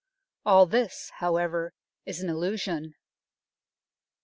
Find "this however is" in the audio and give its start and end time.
0.65-2.23